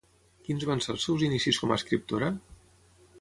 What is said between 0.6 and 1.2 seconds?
van ser els